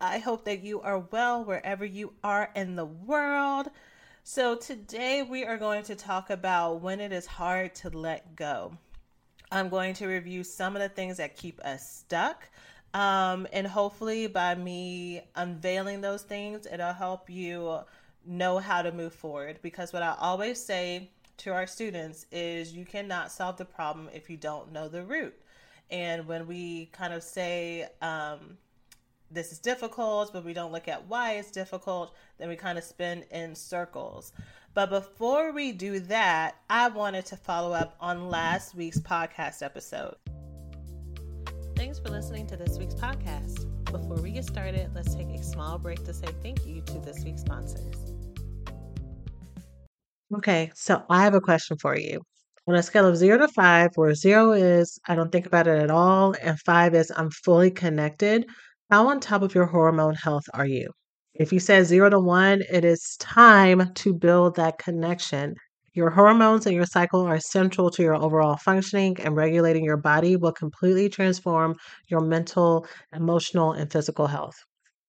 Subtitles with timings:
[0.00, 3.70] I hope that you are well wherever you are in the world.
[4.22, 8.76] So, today we are going to talk about when it is hard to let go.
[9.52, 12.48] I'm going to review some of the things that keep us stuck.
[12.92, 17.80] Um, and hopefully, by me unveiling those things, it'll help you
[18.26, 19.58] know how to move forward.
[19.62, 24.30] Because what I always say to our students is you cannot solve the problem if
[24.30, 25.34] you don't know the root.
[25.90, 28.56] And when we kind of say, um,
[29.34, 32.84] this is difficult, but we don't look at why it's difficult, then we kind of
[32.84, 34.32] spin in circles.
[34.74, 40.14] But before we do that, I wanted to follow up on last week's podcast episode.
[41.76, 43.66] Thanks for listening to this week's podcast.
[43.90, 47.24] Before we get started, let's take a small break to say thank you to this
[47.24, 48.12] week's sponsors.
[50.36, 52.22] Okay, so I have a question for you.
[52.66, 55.82] On a scale of zero to five, where zero is I don't think about it
[55.82, 58.46] at all, and five is I'm fully connected,
[58.90, 60.90] how on top of your hormone health are you?
[61.34, 65.54] If you said zero to one, it is time to build that connection.
[65.94, 70.36] Your hormones and your cycle are central to your overall functioning, and regulating your body
[70.36, 71.74] will completely transform
[72.08, 74.54] your mental, emotional, and physical health.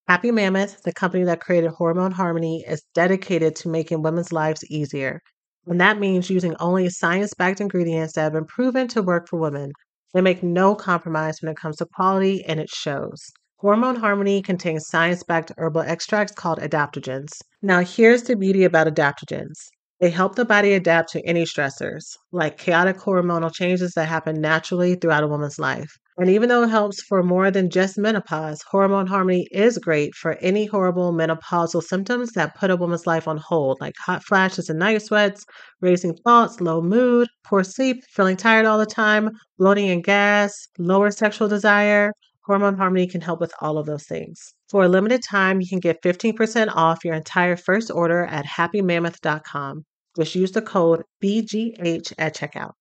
[0.07, 5.19] Happy Mammoth, the company that created Hormone Harmony, is dedicated to making women's lives easier.
[5.67, 9.39] And that means using only science backed ingredients that have been proven to work for
[9.39, 9.71] women.
[10.13, 13.31] They make no compromise when it comes to quality, and it shows.
[13.65, 17.29] Hormone Harmony contains science backed herbal extracts called adaptogens.
[17.63, 19.55] Now, here's the beauty about adaptogens
[19.99, 24.93] they help the body adapt to any stressors, like chaotic hormonal changes that happen naturally
[24.93, 25.97] throughout a woman's life.
[26.19, 30.33] And even though it helps for more than just menopause, Hormone Harmony is great for
[30.41, 34.77] any horrible menopausal symptoms that put a woman's life on hold, like hot flashes and
[34.77, 35.43] night sweats,
[35.81, 41.09] racing thoughts, low mood, poor sleep, feeling tired all the time, bloating and gas, lower
[41.09, 42.11] sexual desire,
[42.45, 44.53] Hormone Harmony can help with all of those things.
[44.69, 49.83] For a limited time, you can get 15% off your entire first order at happymammoth.com.
[50.15, 52.73] Just use the code BGH at checkout.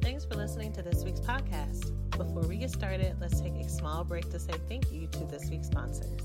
[0.00, 1.94] Thanks for listening to this week's podcast.
[2.16, 5.48] Before we get started, let's take a small break to say thank you to this
[5.50, 6.20] week's sponsors.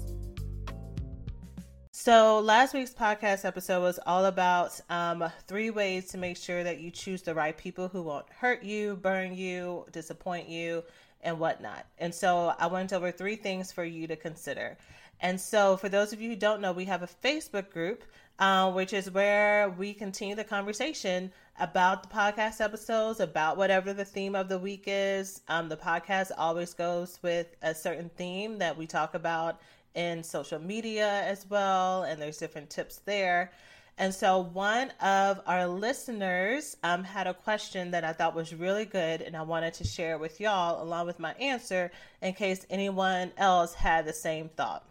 [1.92, 6.80] So, last week's podcast episode was all about um, three ways to make sure that
[6.80, 10.84] you choose the right people who won't hurt you, burn you, disappoint you,
[11.24, 11.86] and whatnot.
[11.98, 14.78] And so I went over three things for you to consider.
[15.20, 18.04] And so, for those of you who don't know, we have a Facebook group,
[18.40, 24.04] uh, which is where we continue the conversation about the podcast episodes, about whatever the
[24.04, 25.42] theme of the week is.
[25.48, 29.62] Um, the podcast always goes with a certain theme that we talk about
[29.96, 33.52] in social media as well, and there's different tips there.
[33.98, 38.86] And so, one of our listeners um, had a question that I thought was really
[38.86, 43.32] good, and I wanted to share with y'all along with my answer in case anyone
[43.38, 44.84] else had the same thought.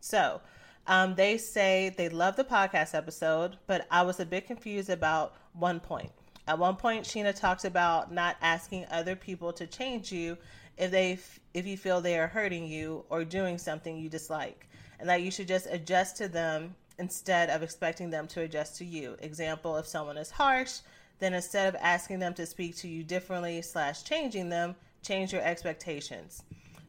[0.00, 0.40] So,
[0.88, 5.34] um, they say they love the podcast episode, but I was a bit confused about
[5.52, 6.10] one point.
[6.48, 10.36] At one point, Shena talks about not asking other people to change you
[10.76, 11.18] if they
[11.54, 15.30] if you feel they are hurting you or doing something you dislike, and that you
[15.30, 19.16] should just adjust to them instead of expecting them to adjust to you.
[19.20, 20.80] Example, if someone is harsh,
[21.18, 25.42] then instead of asking them to speak to you differently slash changing them, change your
[25.42, 26.42] expectations.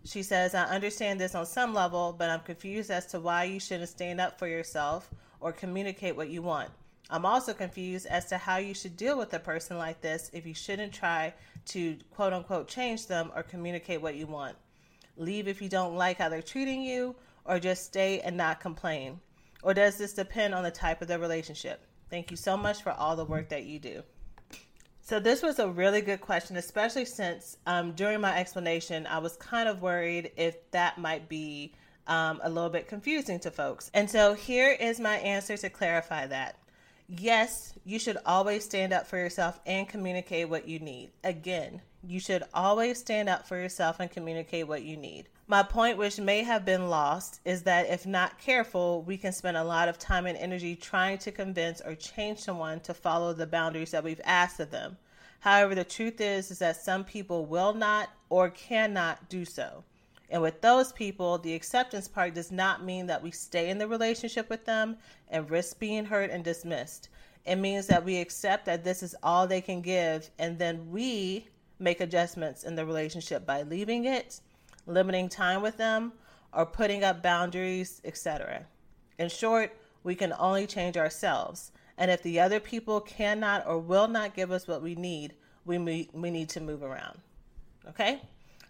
[0.04, 3.60] She says, I understand this on some level, but I'm confused as to why you
[3.60, 5.10] shouldn't stand up for yourself
[5.40, 6.70] or communicate what you want.
[7.12, 10.46] I'm also confused as to how you should deal with a person like this if
[10.46, 11.34] you shouldn't try
[11.68, 14.56] to quote unquote change them or communicate what you want.
[15.18, 17.16] Leave if you don't like how they're treating you,
[17.46, 19.20] or just stay and not complain.
[19.62, 21.86] Or does this depend on the type of the relationship?
[22.10, 24.04] Thank you so much for all the work that you do.
[25.02, 29.36] So, this was a really good question, especially since um, during my explanation, I was
[29.38, 31.74] kind of worried if that might be
[32.06, 33.90] um, a little bit confusing to folks.
[33.94, 36.58] And so, here is my answer to clarify that.
[37.08, 41.10] Yes, you should always stand up for yourself and communicate what you need.
[41.24, 45.28] Again, you should always stand up for yourself and communicate what you need.
[45.50, 49.58] My point, which may have been lost, is that if not careful, we can spend
[49.58, 53.48] a lot of time and energy trying to convince or change someone to follow the
[53.48, 54.96] boundaries that we've asked of them.
[55.40, 59.84] However, the truth is, is that some people will not or cannot do so.
[60.30, 63.88] And with those people, the acceptance part does not mean that we stay in the
[63.88, 64.98] relationship with them
[65.30, 67.10] and risk being hurt and dismissed.
[67.44, 71.48] It means that we accept that this is all they can give, and then we
[71.80, 74.42] make adjustments in the relationship by leaving it,
[74.90, 76.14] limiting time with them,
[76.54, 78.66] or putting up boundaries, etc.
[79.18, 81.72] In short, we can only change ourselves.
[81.98, 85.34] And if the other people cannot or will not give us what we need,
[85.66, 85.78] we,
[86.14, 87.20] we need to move around.
[87.88, 88.22] Okay?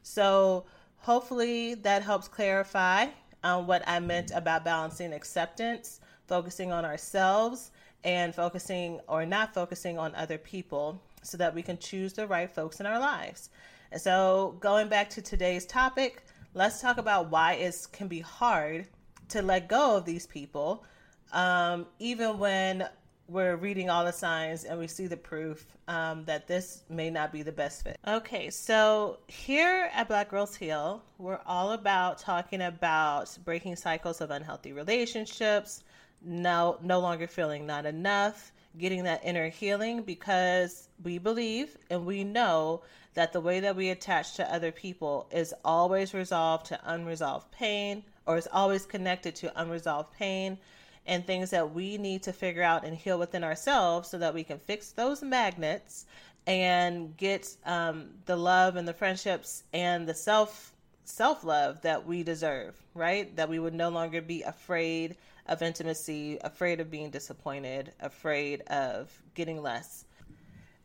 [0.02, 0.66] So,
[1.02, 3.08] Hopefully, that helps clarify
[3.44, 7.72] um, what I meant about balancing acceptance, focusing on ourselves,
[8.04, 12.54] and focusing or not focusing on other people so that we can choose the right
[12.54, 13.50] folks in our lives.
[13.98, 18.88] So, going back to today's topic, let's talk about why it can be hard
[19.30, 20.84] to let go of these people,
[21.32, 22.88] um, even when
[23.28, 27.32] we're reading all the signs and we see the proof um, that this may not
[27.32, 27.98] be the best fit.
[28.08, 34.30] Okay, so here at Black Girls Heal, we're all about talking about breaking cycles of
[34.30, 35.84] unhealthy relationships,
[36.22, 42.24] no, no longer feeling not enough, getting that inner healing because we believe and we
[42.24, 42.82] know
[43.20, 48.02] that the way that we attach to other people is always resolved to unresolved pain
[48.26, 50.58] or is always connected to unresolved pain
[51.06, 54.42] and things that we need to figure out and heal within ourselves so that we
[54.42, 56.06] can fix those magnets
[56.48, 60.72] and get um, the love and the friendships and the self
[61.04, 63.36] self love that we deserve, right?
[63.36, 69.12] That we would no longer be afraid of intimacy, afraid of being disappointed, afraid of
[69.36, 70.06] getting less.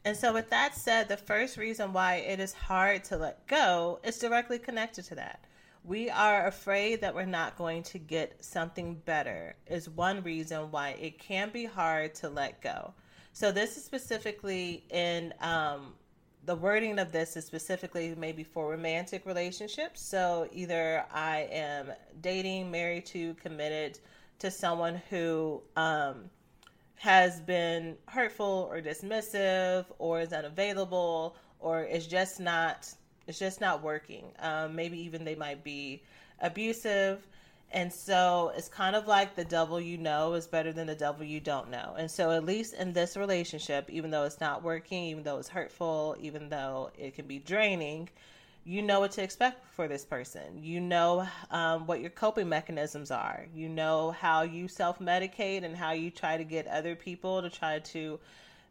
[0.04, 4.00] And so, with that said, the first reason why it is hard to let go
[4.04, 5.44] is directly connected to that.
[5.82, 10.90] We are afraid that we're not going to get something better is one reason why
[10.90, 12.92] it can be hard to let go.
[13.32, 15.94] So this is specifically in um,
[16.46, 20.00] the wording of this is specifically maybe for romantic relationships.
[20.02, 23.98] So either i am dating married to committed
[24.38, 26.30] to someone who um,
[26.96, 32.94] has been hurtful or dismissive or is unavailable or is just not
[33.26, 34.26] it's just not working.
[34.38, 36.02] Um, maybe even they might be
[36.40, 37.26] abusive.
[37.72, 41.24] And so it's kind of like the devil you know is better than the devil
[41.24, 41.94] you don't know.
[41.98, 45.48] And so, at least in this relationship, even though it's not working, even though it's
[45.48, 48.10] hurtful, even though it can be draining,
[48.64, 50.58] you know what to expect for this person.
[50.62, 53.46] You know um, what your coping mechanisms are.
[53.54, 57.50] You know how you self medicate and how you try to get other people to
[57.50, 58.18] try to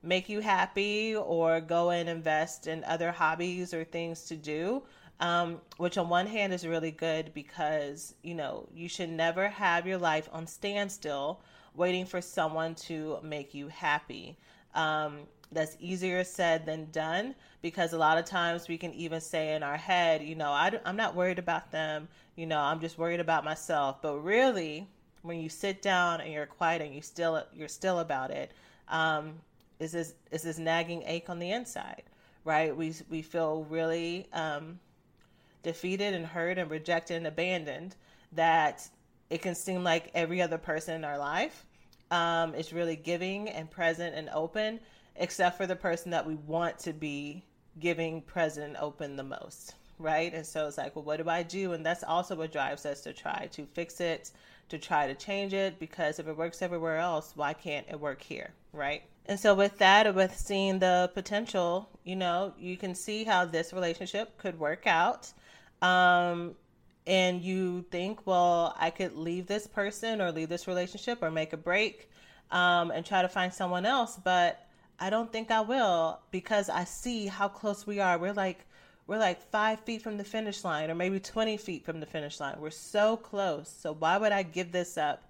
[0.01, 4.83] make you happy or go and invest in other hobbies or things to do.
[5.19, 9.85] Um, which on one hand is really good because you know you should never have
[9.85, 11.39] your life on standstill
[11.75, 14.37] waiting for someone to make you happy.
[14.73, 15.19] Um,
[15.53, 19.63] that's easier said than done because a lot of times we can even say in
[19.63, 23.19] our head, you know, I, am not worried about them, you know, I'm just worried
[23.19, 24.01] about myself.
[24.01, 24.87] But really,
[25.21, 28.51] when you sit down and you're quiet and you still you're still about it,
[28.89, 29.33] um,
[29.79, 32.03] is this is this nagging ache on the inside,
[32.43, 32.75] right?
[32.75, 34.79] We we feel really um,
[35.63, 37.95] defeated and hurt and rejected and abandoned
[38.33, 38.87] that
[39.29, 41.65] it can seem like every other person in our life
[42.11, 44.79] um, is really giving and present and open,
[45.15, 47.43] except for the person that we want to be
[47.79, 50.33] giving, present, open the most, right?
[50.33, 51.73] And so it's like, well, what do I do?
[51.73, 54.31] And that's also what drives us to try to fix it,
[54.69, 58.21] to try to change it, because if it works everywhere else, why can't it work
[58.21, 59.03] here, right?
[59.25, 63.71] And so, with that, with seeing the potential, you know, you can see how this
[63.71, 65.31] relationship could work out.
[65.81, 66.55] Um,
[67.05, 71.53] and you think, well, I could leave this person or leave this relationship or make
[71.53, 72.09] a break
[72.51, 74.17] um, and try to find someone else.
[74.21, 74.65] But
[74.99, 78.17] I don't think I will because I see how close we are.
[78.17, 78.65] We're like,
[79.07, 82.39] we're like five feet from the finish line or maybe 20 feet from the finish
[82.39, 82.55] line.
[82.59, 83.73] We're so close.
[83.81, 85.23] So, why would I give this up?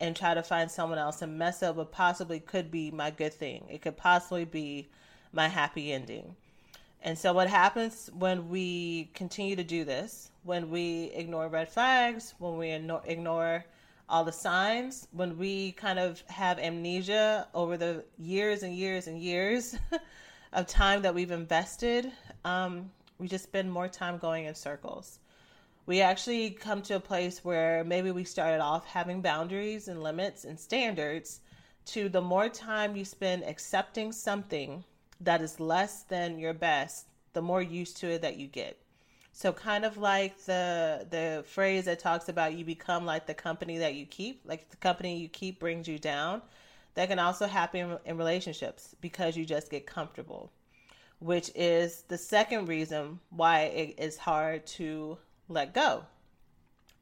[0.00, 3.32] and try to find someone else and mess up what possibly could be my good
[3.32, 3.64] thing.
[3.70, 4.88] It could possibly be
[5.32, 6.36] my happy ending.
[7.02, 12.34] And so, what happens when we continue to do this, when we ignore red flags,
[12.38, 13.64] when we ignore
[14.08, 19.20] all the signs, when we kind of have amnesia over the years and years and
[19.20, 19.76] years
[20.52, 22.12] of time that we've invested,
[22.44, 25.18] um, we just spend more time going in circles
[25.86, 30.44] we actually come to a place where maybe we started off having boundaries and limits
[30.44, 31.40] and standards
[31.86, 34.82] to the more time you spend accepting something
[35.20, 38.76] that is less than your best, the more used to it that you get.
[39.36, 43.76] So kind of like the the phrase that talks about you become like the company
[43.76, 46.40] that you keep, like the company you keep brings you down.
[46.94, 50.50] That can also happen in relationships because you just get comfortable,
[51.18, 55.18] which is the second reason why it is hard to
[55.50, 56.06] let go.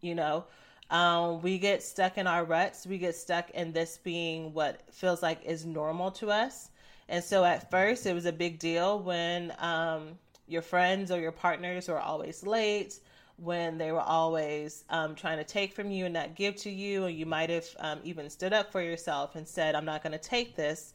[0.01, 0.45] You know,
[0.91, 2.85] um, we get stuck in our ruts.
[2.85, 6.71] We get stuck in this being what feels like is normal to us.
[7.09, 11.33] And so at first, it was a big deal when um, your friends or your
[11.33, 12.99] partners were always late,
[13.37, 17.05] when they were always um, trying to take from you and not give to you,
[17.05, 20.13] and you might have um, even stood up for yourself and said, I'm not going
[20.13, 20.95] to take this.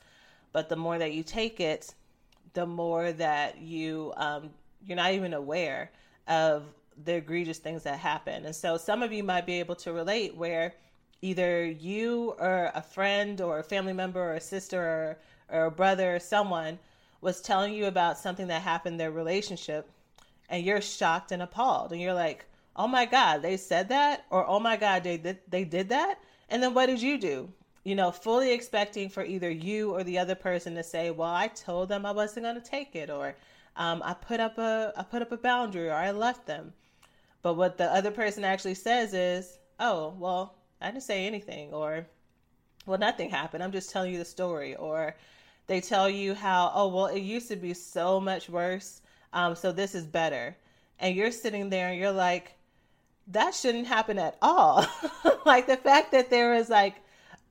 [0.51, 1.93] But the more that you take it,
[2.53, 4.49] the more that you um,
[4.85, 5.91] you're not even aware
[6.27, 6.63] of
[7.03, 8.45] the egregious things that happen.
[8.45, 10.73] And so some of you might be able to relate where
[11.21, 15.17] either you or a friend or a family member or a sister or,
[15.49, 16.79] or a brother or someone
[17.21, 19.89] was telling you about something that happened in their relationship
[20.49, 21.91] and you're shocked and appalled.
[21.91, 22.45] And you're like
[22.75, 24.25] oh my god they said that?
[24.29, 26.19] Or oh my god they did they did that?
[26.49, 27.51] And then what did you do?
[27.83, 31.47] You know fully expecting for either you or the other person to say well i
[31.47, 33.35] told them i wasn't going to take it or
[33.75, 36.73] um, i put up a i put up a boundary or i left them.
[37.41, 42.05] But what the other person actually says is oh well i didn't say anything or
[42.85, 43.63] well nothing happened.
[43.63, 45.15] I'm just telling you the story or
[45.69, 49.01] they tell you how, oh, well, it used to be so much worse.
[49.33, 50.57] Um, so this is better.
[50.97, 52.53] And you're sitting there and you're like,
[53.27, 54.83] that shouldn't happen at all.
[55.45, 56.95] like the fact that there is like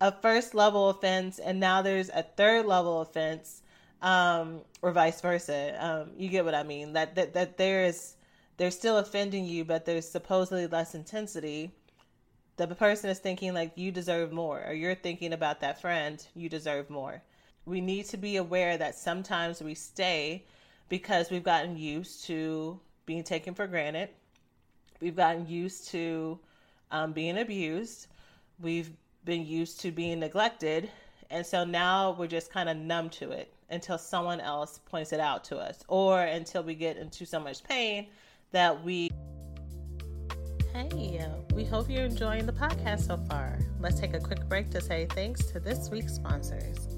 [0.00, 3.62] a first level offense and now there's a third level offense,
[4.02, 5.76] um, or vice versa.
[5.78, 6.94] Um, you get what I mean?
[6.94, 8.16] That, that, that there is,
[8.56, 11.70] they're still offending you, but there's supposedly less intensity.
[12.56, 16.48] The person is thinking like you deserve more, or you're thinking about that friend, you
[16.48, 17.22] deserve more
[17.68, 20.44] we need to be aware that sometimes we stay
[20.88, 24.08] because we've gotten used to being taken for granted.
[25.00, 26.38] We've gotten used to
[26.90, 28.06] um, being abused.
[28.58, 28.90] We've
[29.24, 30.90] been used to being neglected.
[31.30, 35.20] And so now we're just kind of numb to it until someone else points it
[35.20, 38.06] out to us or until we get into so much pain
[38.50, 39.10] that we.
[40.72, 43.58] Hey, we hope you're enjoying the podcast so far.
[43.78, 46.97] Let's take a quick break to say thanks to this week's sponsors.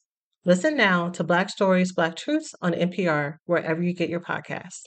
[0.43, 4.85] Listen now to Black Stories, Black Truths on NPR, wherever you get your podcasts.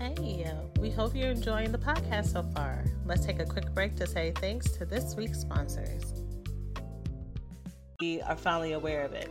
[0.00, 2.84] Hey, uh, we hope you're enjoying the podcast so far.
[3.06, 6.02] Let's take a quick break to say thanks to this week's sponsors.
[8.00, 9.30] We are finally aware of it.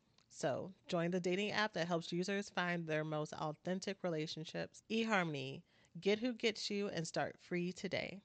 [0.33, 4.81] So, join the dating app that helps users find their most authentic relationships.
[4.89, 5.61] eHarmony,
[5.99, 8.21] get who gets you and start free today.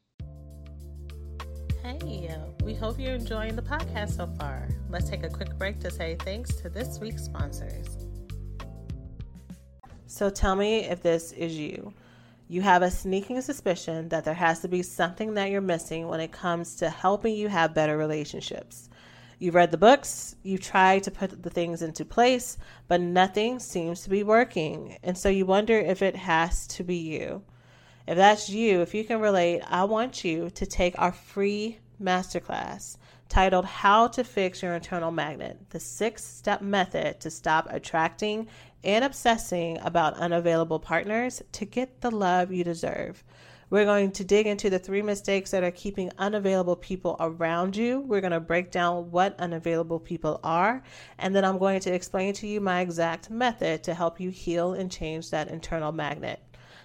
[1.82, 2.30] Hey,
[2.64, 4.68] we hope you're enjoying the podcast so far.
[4.88, 8.06] Let's take a quick break to say thanks to this week's sponsors.
[10.06, 11.92] So tell me if this is you.
[12.48, 16.20] You have a sneaking suspicion that there has to be something that you're missing when
[16.20, 18.88] it comes to helping you have better relationships.
[19.38, 22.56] You've read the books, you've tried to put the things into place,
[22.88, 24.96] but nothing seems to be working.
[25.02, 27.42] And so you wonder if it has to be you.
[28.06, 32.96] If that's you, if you can relate, I want you to take our free masterclass
[33.28, 38.46] titled How to Fix Your Internal Magnet The Six Step Method to Stop Attracting
[38.84, 43.22] and Obsessing About Unavailable Partners to Get the Love You Deserve.
[43.68, 47.98] We're going to dig into the three mistakes that are keeping unavailable people around you.
[47.98, 50.84] We're going to break down what unavailable people are,
[51.18, 54.72] and then I'm going to explain to you my exact method to help you heal
[54.72, 56.40] and change that internal magnet.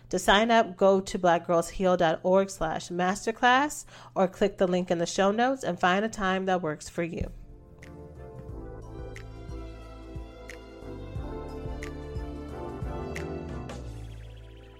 [0.09, 3.85] To sign up, go to blackgirlsheal.org slash masterclass
[4.15, 7.03] or click the link in the show notes and find a time that works for
[7.03, 7.31] you.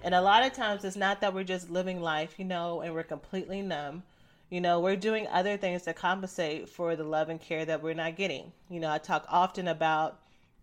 [0.02, 2.92] And a lot of times it's not that we're just living life, you know, and
[2.92, 4.02] we're completely numb.
[4.50, 7.94] You know, we're doing other things to compensate for the love and care that we're
[7.94, 8.52] not getting.
[8.68, 10.18] You know, I talk often about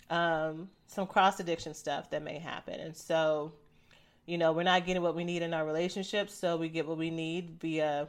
[0.09, 2.79] um, some cross addiction stuff that may happen.
[2.79, 3.53] And so,
[4.25, 6.97] you know, we're not getting what we need in our relationships, so we get what
[6.97, 8.07] we need via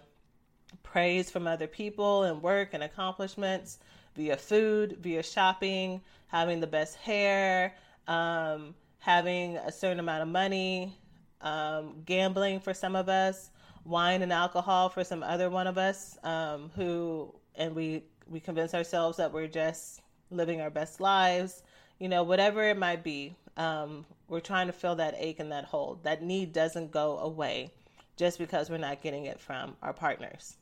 [0.82, 3.78] praise from other people and work and accomplishments,
[4.16, 7.74] via food, via shopping, having the best hair,
[8.06, 10.94] um, having a certain amount of money,
[11.40, 13.50] um, gambling for some of us,
[13.84, 18.74] wine and alcohol for some other one of us um, who, and we we convince
[18.74, 21.62] ourselves that we're just living our best lives,
[21.98, 23.34] you know, whatever it might be.
[23.56, 25.98] Um, we're trying to fill that ache and that hole.
[26.04, 27.72] That need doesn't go away
[28.16, 30.56] just because we're not getting it from our partners.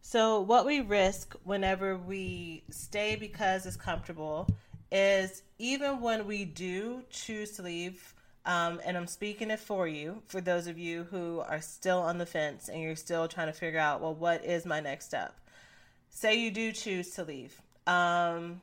[0.00, 4.48] So, what we risk whenever we stay because it's comfortable
[4.94, 8.14] is even when we do choose to leave,
[8.46, 12.18] um, and I'm speaking it for you, for those of you who are still on
[12.18, 15.34] the fence and you're still trying to figure out, well, what is my next step?
[16.10, 17.60] Say you do choose to leave.
[17.88, 18.60] Um,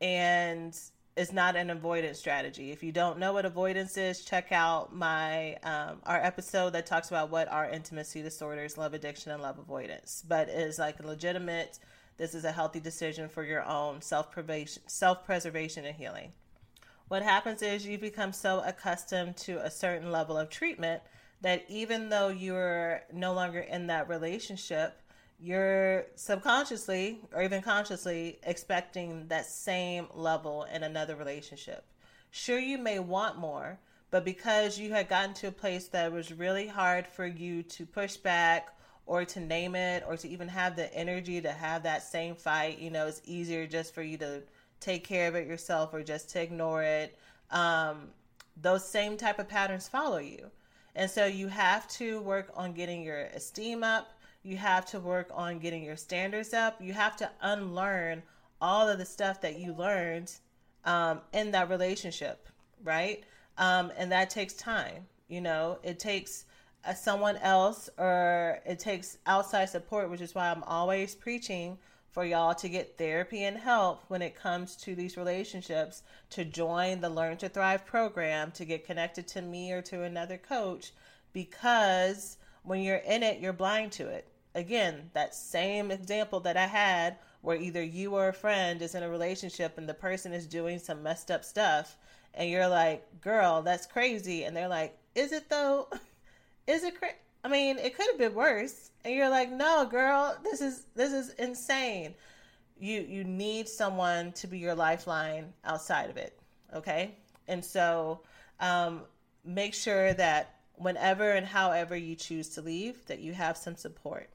[0.00, 0.74] and
[1.14, 2.72] it's not an avoidance strategy.
[2.72, 7.08] If you don't know what avoidance is, check out my um, our episode that talks
[7.08, 10.24] about what are intimacy disorders, love addiction, and love avoidance.
[10.26, 11.78] But it is like a legitimate.
[12.16, 14.34] This is a healthy decision for your own self
[14.86, 16.32] self preservation and healing.
[17.08, 21.02] What happens is you become so accustomed to a certain level of treatment
[21.42, 25.00] that even though you're no longer in that relationship,
[25.38, 31.84] you're subconsciously or even consciously expecting that same level in another relationship.
[32.30, 33.78] Sure, you may want more,
[34.10, 37.84] but because you had gotten to a place that was really hard for you to
[37.86, 38.75] push back
[39.06, 42.78] or to name it or to even have the energy to have that same fight,
[42.78, 44.42] you know, it's easier just for you to
[44.80, 47.16] take care of it yourself or just to ignore it.
[47.50, 48.08] Um,
[48.60, 50.50] those same type of patterns follow you.
[50.94, 54.08] And so you have to work on getting your esteem up
[54.46, 56.80] you have to work on getting your standards up.
[56.80, 58.22] You have to unlearn
[58.60, 60.32] all of the stuff that you learned
[60.84, 62.48] um, in that relationship,
[62.84, 63.24] right?
[63.58, 65.06] Um, and that takes time.
[65.26, 66.44] You know, it takes
[66.94, 71.78] someone else or it takes outside support, which is why I'm always preaching
[72.10, 77.00] for y'all to get therapy and help when it comes to these relationships, to join
[77.00, 80.92] the Learn to Thrive program, to get connected to me or to another coach,
[81.32, 86.66] because when you're in it, you're blind to it again, that same example that I
[86.66, 90.46] had where either you or a friend is in a relationship and the person is
[90.46, 91.96] doing some messed up stuff
[92.34, 94.44] and you're like, girl, that's crazy.
[94.44, 95.88] And they're like, is it though?
[96.66, 96.94] is it?
[97.44, 98.90] I mean, it could have been worse.
[99.04, 102.14] And you're like, no, girl, this is this is insane.
[102.78, 106.38] You you need someone to be your lifeline outside of it.
[106.74, 107.14] Okay.
[107.48, 108.20] And so
[108.60, 109.02] um,
[109.44, 114.28] make sure that whenever and however you choose to leave, that you have some support.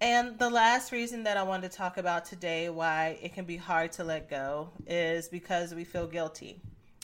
[0.00, 3.56] And the last reason that I wanted to talk about today, why it can be
[3.56, 6.60] hard to let go, is because we feel guilty.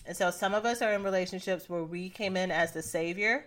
[0.07, 3.47] And so some of us are in relationships where we came in as the savior,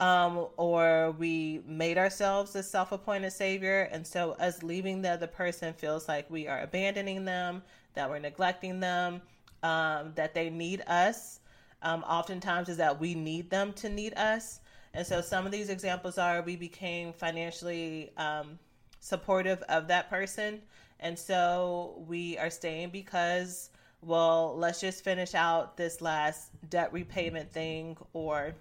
[0.00, 3.88] um, or we made ourselves a self appointed savior.
[3.92, 7.62] And so us leaving the other person feels like we are abandoning them,
[7.94, 9.20] that we're neglecting them,
[9.62, 11.40] um, that they need us.
[11.82, 14.60] Um, oftentimes is that we need them to need us.
[14.92, 18.58] And so some of these examples are we became financially um,
[19.00, 20.62] supportive of that person.
[20.98, 23.70] And so we are staying because,
[24.02, 28.54] well, let's just finish out this last debt repayment thing, or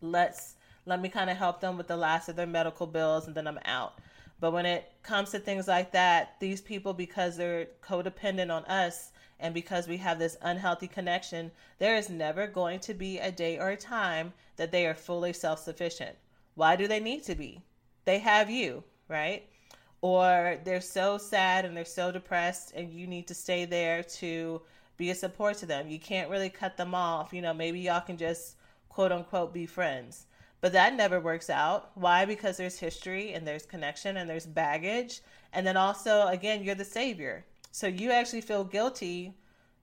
[0.00, 3.34] let's let me kind of help them with the last of their medical bills and
[3.34, 3.98] then I'm out.
[4.40, 9.12] But when it comes to things like that, these people, because they're codependent on us
[9.38, 13.58] and because we have this unhealthy connection, there is never going to be a day
[13.58, 16.16] or a time that they are fully self sufficient.
[16.54, 17.62] Why do they need to be?
[18.04, 19.44] They have you, right?
[20.02, 24.62] Or they're so sad and they're so depressed, and you need to stay there to
[24.96, 25.88] be a support to them.
[25.88, 27.32] You can't really cut them off.
[27.32, 28.56] You know, maybe y'all can just
[28.90, 30.26] quote unquote be friends.
[30.60, 31.92] But that never works out.
[31.94, 32.26] Why?
[32.26, 35.22] Because there's history and there's connection and there's baggage.
[35.54, 37.46] And then also, again, you're the savior.
[37.72, 39.34] So you actually feel guilty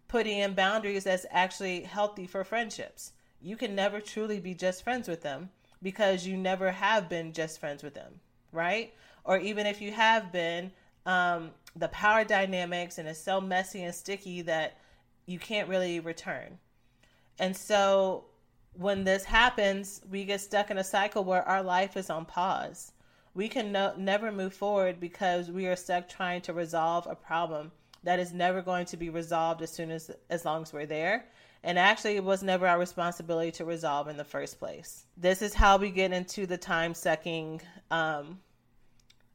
[0.07, 3.13] putting in boundaries that's actually healthy for friendships.
[3.41, 5.49] You can never truly be just friends with them
[5.81, 8.19] because you never have been just friends with them,
[8.51, 8.93] right?
[9.23, 10.71] Or even if you have been,
[11.05, 14.77] um, the power dynamics and it's so messy and sticky that
[15.25, 16.57] you can't really return.
[17.39, 18.25] And so
[18.77, 22.91] when this happens, we get stuck in a cycle where our life is on pause.
[23.33, 27.71] We can no, never move forward because we are stuck trying to resolve a problem
[28.03, 31.25] that is never going to be resolved as soon as as long as we're there.
[31.63, 35.05] And actually, it was never our responsibility to resolve in the first place.
[35.17, 38.39] This is how we get into the time sucking um,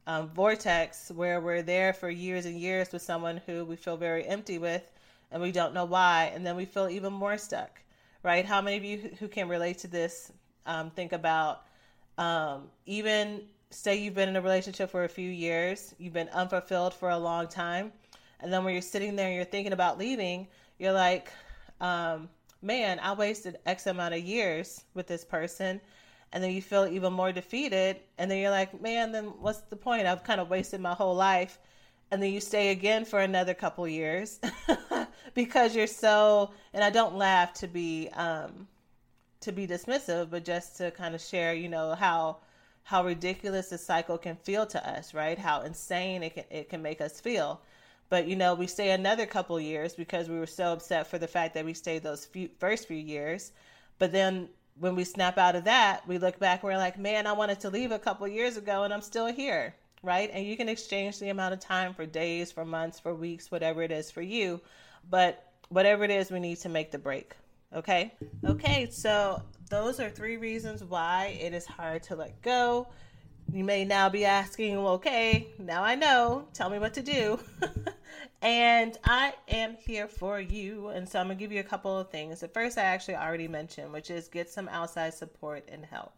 [0.07, 4.25] um, vortex where we're there for years and years with someone who we feel very
[4.25, 4.83] empty with
[5.31, 6.31] and we don't know why.
[6.33, 7.82] And then we feel even more stuck
[8.23, 8.45] right?
[8.45, 10.31] How many of you who can relate to this
[10.65, 11.63] um, think about
[12.17, 16.93] um, even say you've been in a relationship for a few years, you've been unfulfilled
[16.93, 17.91] for a long time,
[18.39, 21.31] and then when you're sitting there and you're thinking about leaving, you're like,
[21.79, 22.29] um,
[22.61, 25.79] man, I wasted X amount of years with this person.
[26.31, 27.97] And then you feel even more defeated.
[28.17, 30.07] And then you're like, man, then what's the point?
[30.07, 31.59] I've kind of wasted my whole life.
[32.11, 34.39] And then you stay again for another couple years.
[35.33, 38.67] because you're so and I don't laugh to be um
[39.41, 42.37] to be dismissive, but just to kind of share, you know, how
[42.83, 45.37] how ridiculous the cycle can feel to us, right?
[45.37, 47.61] How insane it can it can make us feel.
[48.09, 51.27] But you know, we stay another couple years because we were so upset for the
[51.27, 53.51] fact that we stayed those few, first few years.
[53.99, 57.33] But then when we snap out of that, we look back, we're like, man, I
[57.33, 60.29] wanted to leave a couple years ago and I'm still here, right?
[60.33, 63.81] And you can exchange the amount of time for days, for months, for weeks, whatever
[63.81, 64.61] it is for you.
[65.09, 67.35] But whatever it is, we need to make the break.
[67.73, 68.13] Okay.
[68.45, 68.89] Okay.
[68.91, 72.87] So those are three reasons why it is hard to let go.
[73.51, 76.47] You may now be asking, well, okay, now I know.
[76.53, 77.39] Tell me what to do.
[78.41, 80.87] and I am here for you.
[80.89, 82.39] And so I'm going to give you a couple of things.
[82.39, 86.13] The first, I actually already mentioned, which is get some outside support and help.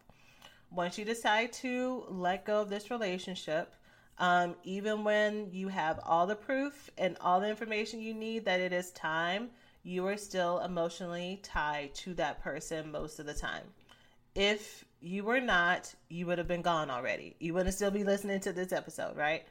[0.70, 3.74] Once you decide to let go of this relationship,
[4.18, 8.60] um, even when you have all the proof and all the information you need that
[8.60, 9.50] it is time,
[9.82, 13.62] you are still emotionally tied to that person most of the time.
[14.34, 17.36] If you were not, you would have been gone already.
[17.38, 19.44] You wouldn't still be listening to this episode, right?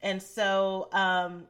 [0.00, 1.44] And so, um,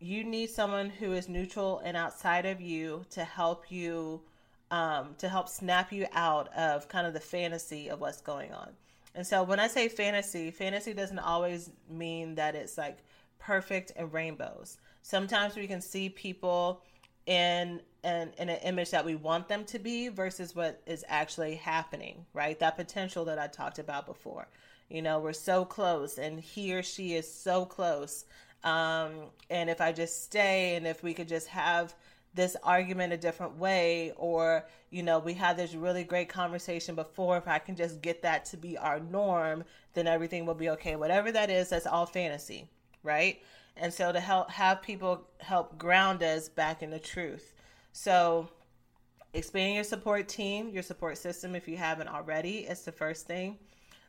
[0.00, 4.22] you need someone who is neutral and outside of you to help you,
[4.70, 8.70] um, to help snap you out of kind of the fantasy of what's going on.
[9.14, 12.98] And so when I say fantasy, fantasy doesn't always mean that it's like
[13.38, 14.78] perfect and rainbows.
[15.02, 16.82] Sometimes we can see people
[17.26, 21.54] in an in an image that we want them to be versus what is actually
[21.56, 22.58] happening, right?
[22.58, 24.48] That potential that I talked about before.
[24.88, 28.24] You know, we're so close and he or she is so close.
[28.64, 29.12] Um,
[29.48, 31.94] and if I just stay and if we could just have
[32.34, 37.36] this argument a different way or you know we had this really great conversation before.
[37.36, 39.64] If i can just get that to be our norm
[39.94, 40.96] then everything will be okay.
[40.96, 42.68] Whatever that is that's all fantasy
[43.02, 43.40] right?
[43.76, 47.54] And so to help have people help ground us back in the truth.
[47.92, 48.48] So
[49.32, 53.58] expand your support team your support system if you haven't already it's the first thing.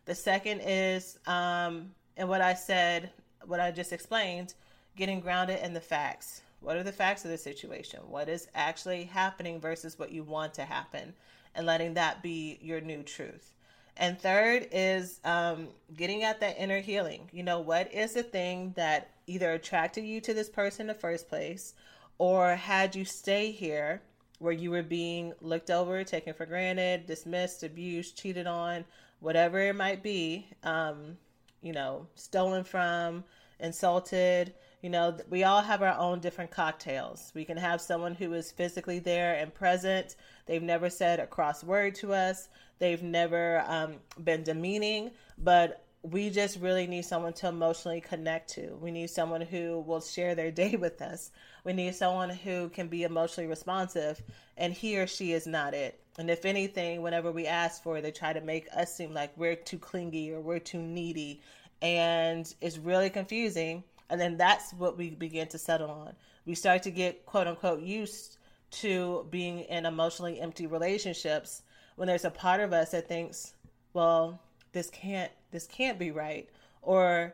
[0.06, 3.12] The second is um and what i said
[3.46, 4.54] what i just explained
[4.96, 8.00] getting grounded in the facts what are the facts of the situation?
[8.08, 11.14] What is actually happening versus what you want to happen?
[11.54, 13.54] And letting that be your new truth.
[13.98, 17.30] And third is um, getting at that inner healing.
[17.34, 20.94] You know, what is the thing that either attracted you to this person in the
[20.94, 21.74] first place
[22.18, 24.02] or had you stay here
[24.40, 28.86] where you were being looked over, taken for granted, dismissed, abused, cheated on,
[29.20, 31.18] whatever it might be, um,
[31.62, 33.24] you know, stolen from,
[33.60, 34.54] insulted.
[34.82, 37.32] You know, we all have our own different cocktails.
[37.36, 40.16] We can have someone who is physically there and present.
[40.48, 42.50] They've never said a cross word to us.
[42.80, 48.76] They've never um, been demeaning, but we just really need someone to emotionally connect to.
[48.82, 51.32] We need someone who will share their day with us.
[51.64, 54.22] We need someone who can be emotionally responsive,
[54.58, 56.00] and he or she is not it.
[56.18, 59.32] And if anything, whenever we ask for it, they try to make us seem like
[59.38, 61.42] we're too clingy or we're too needy.
[61.82, 63.84] And it's really confusing.
[64.12, 66.14] And then that's what we begin to settle on.
[66.46, 68.38] We start to get quote unquote used
[68.72, 71.64] to being in emotionally empty relationships
[71.96, 73.54] when there's a part of us that thinks,
[73.94, 74.40] well,
[74.72, 76.50] this can't this can't be right.
[76.84, 77.34] Or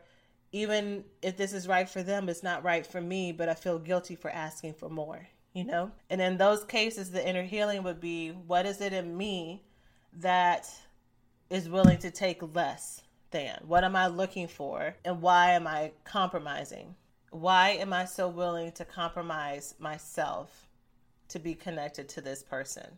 [0.54, 3.80] even if this is right for them, it's not right for me, but I feel
[3.80, 5.92] guilty for asking for more you know?
[6.12, 9.64] And in those cases, the inner healing would be what is it in me
[10.14, 10.70] that
[11.50, 13.60] is willing to take less than?
[13.66, 14.96] What am I looking for?
[15.06, 16.96] And why am I compromising?
[17.32, 20.68] Why am I so willing to compromise myself
[21.30, 22.98] to be connected to this person?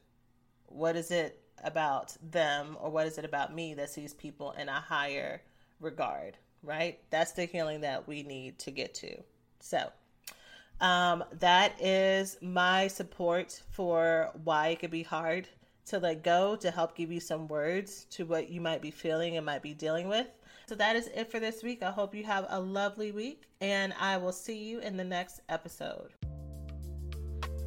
[0.68, 4.70] What is it about them or what is it about me that sees people in
[4.70, 5.42] a higher
[5.80, 7.00] regard, right?
[7.10, 9.22] That's the healing that we need to get to.
[9.60, 9.92] So,
[10.82, 15.50] um, that is my support for why it could be hard
[15.90, 19.38] to let go to help give you some words to what you might be feeling
[19.38, 20.28] and might be dealing with.
[20.68, 21.82] So that is it for this week.
[21.82, 25.42] I hope you have a lovely week and I will see you in the next
[25.50, 26.12] episode.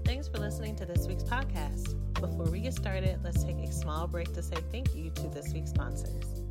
[0.04, 1.98] Thanks for listening to this week's podcast.
[2.14, 5.52] Before we get started, let's take a small break to say thank you to this
[5.52, 6.41] week's sponsors.